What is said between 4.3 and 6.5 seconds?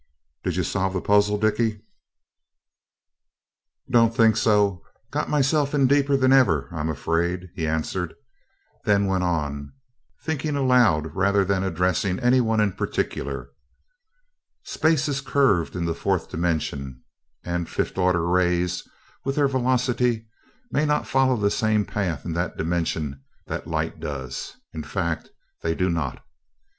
so got myself in deeper than